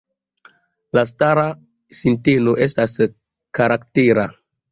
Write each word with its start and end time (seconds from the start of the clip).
La 0.97 1.03
stara 1.09 1.43
sinteno 1.99 2.55
estas 2.67 2.97
karaktera. 3.59 4.27